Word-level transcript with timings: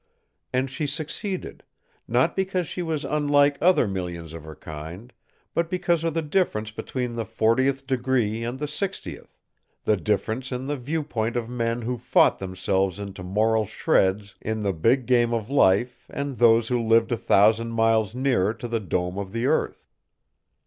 And 0.51 0.67
she 0.67 0.87
succeeded, 0.87 1.61
not 2.07 2.35
because 2.35 2.65
she 2.67 2.81
was 2.81 3.05
unlike 3.05 3.59
other 3.61 3.87
millions 3.87 4.33
of 4.33 4.43
her 4.45 4.55
kind, 4.55 5.13
but 5.53 5.69
because 5.69 6.03
of 6.03 6.15
the 6.15 6.23
difference 6.23 6.71
between 6.71 7.13
the 7.13 7.23
fortieth 7.23 7.85
degree 7.85 8.43
and 8.43 8.57
the 8.57 8.65
sixtieth 8.67 9.37
the 9.83 9.95
difference 9.95 10.51
in 10.51 10.65
the 10.65 10.75
viewpoint 10.75 11.35
of 11.35 11.47
men 11.49 11.83
who 11.83 11.99
fought 11.99 12.39
themselves 12.39 12.97
into 12.99 13.21
moral 13.21 13.63
shreds 13.65 14.33
in 14.41 14.61
the 14.61 14.73
big 14.73 15.05
game 15.05 15.35
of 15.35 15.51
life 15.51 16.07
and 16.09 16.39
those 16.39 16.69
who 16.69 16.81
lived 16.81 17.11
a 17.11 17.15
thousand 17.17 17.69
miles 17.69 18.15
nearer 18.15 18.55
to 18.55 18.67
the 18.67 18.79
dome 18.79 19.19
of 19.19 19.31
the 19.33 19.45
earth. 19.45 19.87